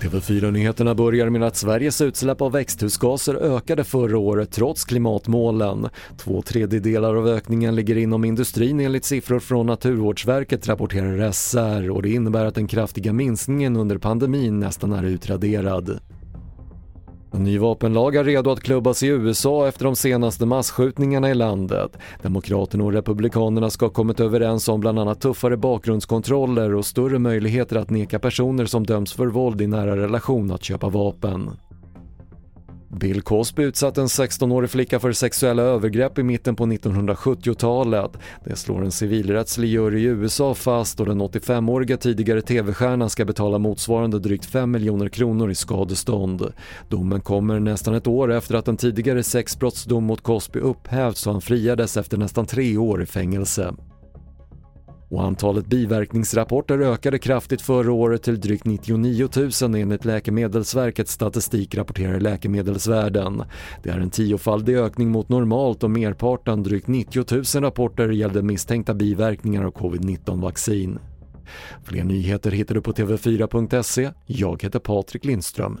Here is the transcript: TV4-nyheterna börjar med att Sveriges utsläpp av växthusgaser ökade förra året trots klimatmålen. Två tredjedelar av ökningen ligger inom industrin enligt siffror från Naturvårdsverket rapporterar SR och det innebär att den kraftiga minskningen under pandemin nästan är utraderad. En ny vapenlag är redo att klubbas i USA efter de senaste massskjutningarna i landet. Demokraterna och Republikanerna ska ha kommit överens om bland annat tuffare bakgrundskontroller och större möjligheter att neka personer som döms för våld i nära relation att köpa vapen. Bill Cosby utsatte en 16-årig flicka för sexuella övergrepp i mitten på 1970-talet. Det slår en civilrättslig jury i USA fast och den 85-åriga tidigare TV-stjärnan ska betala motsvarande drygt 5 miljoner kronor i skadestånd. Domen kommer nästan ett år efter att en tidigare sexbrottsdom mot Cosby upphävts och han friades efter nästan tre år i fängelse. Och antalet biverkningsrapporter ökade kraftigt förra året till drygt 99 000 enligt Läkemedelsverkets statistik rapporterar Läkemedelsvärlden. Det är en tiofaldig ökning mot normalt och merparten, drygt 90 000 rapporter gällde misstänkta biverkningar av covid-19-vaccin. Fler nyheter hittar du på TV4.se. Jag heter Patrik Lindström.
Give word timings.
TV4-nyheterna 0.00 0.94
börjar 0.94 1.30
med 1.30 1.42
att 1.42 1.56
Sveriges 1.56 2.00
utsläpp 2.00 2.40
av 2.40 2.52
växthusgaser 2.52 3.34
ökade 3.34 3.84
förra 3.84 4.18
året 4.18 4.50
trots 4.52 4.84
klimatmålen. 4.84 5.88
Två 6.16 6.42
tredjedelar 6.42 7.14
av 7.14 7.28
ökningen 7.28 7.76
ligger 7.76 7.96
inom 7.96 8.24
industrin 8.24 8.80
enligt 8.80 9.04
siffror 9.04 9.40
från 9.40 9.66
Naturvårdsverket 9.66 10.68
rapporterar 10.68 11.32
SR 11.32 11.90
och 11.90 12.02
det 12.02 12.10
innebär 12.10 12.44
att 12.44 12.54
den 12.54 12.66
kraftiga 12.66 13.12
minskningen 13.12 13.76
under 13.76 13.98
pandemin 13.98 14.60
nästan 14.60 14.92
är 14.92 15.04
utraderad. 15.04 16.00
En 17.38 17.44
ny 17.44 17.58
vapenlag 17.58 18.16
är 18.16 18.24
redo 18.24 18.50
att 18.50 18.60
klubbas 18.60 19.02
i 19.02 19.06
USA 19.06 19.68
efter 19.68 19.84
de 19.84 19.96
senaste 19.96 20.46
massskjutningarna 20.46 21.30
i 21.30 21.34
landet. 21.34 21.96
Demokraterna 22.22 22.84
och 22.84 22.92
Republikanerna 22.92 23.70
ska 23.70 23.86
ha 23.86 23.90
kommit 23.90 24.20
överens 24.20 24.68
om 24.68 24.80
bland 24.80 24.98
annat 24.98 25.20
tuffare 25.20 25.56
bakgrundskontroller 25.56 26.74
och 26.74 26.86
större 26.86 27.18
möjligheter 27.18 27.76
att 27.76 27.90
neka 27.90 28.18
personer 28.18 28.66
som 28.66 28.86
döms 28.86 29.12
för 29.12 29.26
våld 29.26 29.60
i 29.60 29.66
nära 29.66 29.96
relation 29.96 30.50
att 30.50 30.64
köpa 30.64 30.88
vapen. 30.88 31.50
Bill 32.90 33.22
Cosby 33.22 33.62
utsatte 33.62 34.00
en 34.00 34.06
16-årig 34.06 34.70
flicka 34.70 35.00
för 35.00 35.12
sexuella 35.12 35.62
övergrepp 35.62 36.18
i 36.18 36.22
mitten 36.22 36.56
på 36.56 36.66
1970-talet. 36.66 38.10
Det 38.44 38.56
slår 38.56 38.84
en 38.84 38.92
civilrättslig 38.92 39.68
jury 39.68 40.00
i 40.00 40.04
USA 40.04 40.54
fast 40.54 41.00
och 41.00 41.06
den 41.06 41.22
85-åriga 41.22 41.96
tidigare 41.96 42.42
TV-stjärnan 42.42 43.10
ska 43.10 43.24
betala 43.24 43.58
motsvarande 43.58 44.18
drygt 44.18 44.46
5 44.46 44.70
miljoner 44.70 45.08
kronor 45.08 45.50
i 45.50 45.54
skadestånd. 45.54 46.52
Domen 46.88 47.20
kommer 47.20 47.60
nästan 47.60 47.94
ett 47.94 48.06
år 48.06 48.32
efter 48.32 48.54
att 48.54 48.68
en 48.68 48.76
tidigare 48.76 49.22
sexbrottsdom 49.22 50.04
mot 50.04 50.22
Cosby 50.22 50.58
upphävts 50.58 51.26
och 51.26 51.32
han 51.32 51.42
friades 51.42 51.96
efter 51.96 52.16
nästan 52.16 52.46
tre 52.46 52.76
år 52.76 53.02
i 53.02 53.06
fängelse. 53.06 53.74
Och 55.10 55.24
antalet 55.24 55.66
biverkningsrapporter 55.66 56.78
ökade 56.78 57.18
kraftigt 57.18 57.62
förra 57.62 57.92
året 57.92 58.22
till 58.22 58.40
drygt 58.40 58.64
99 58.64 59.28
000 59.62 59.74
enligt 59.74 60.04
Läkemedelsverkets 60.04 61.12
statistik 61.12 61.74
rapporterar 61.74 62.20
Läkemedelsvärlden. 62.20 63.42
Det 63.82 63.90
är 63.90 64.00
en 64.00 64.10
tiofaldig 64.10 64.76
ökning 64.76 65.08
mot 65.08 65.28
normalt 65.28 65.84
och 65.84 65.90
merparten, 65.90 66.62
drygt 66.62 66.86
90 66.86 67.24
000 67.54 67.64
rapporter 67.64 68.08
gällde 68.08 68.42
misstänkta 68.42 68.94
biverkningar 68.94 69.64
av 69.64 69.70
covid-19-vaccin. 69.70 70.98
Fler 71.84 72.04
nyheter 72.04 72.50
hittar 72.50 72.74
du 72.74 72.80
på 72.80 72.92
TV4.se. 72.92 74.10
Jag 74.26 74.62
heter 74.62 74.78
Patrik 74.78 75.24
Lindström. 75.24 75.80